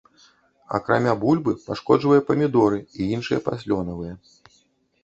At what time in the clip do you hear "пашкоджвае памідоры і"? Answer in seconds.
1.67-3.01